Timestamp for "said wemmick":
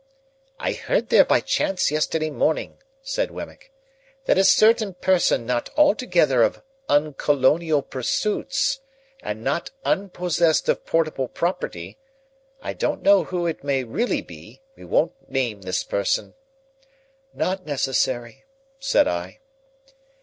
3.03-3.71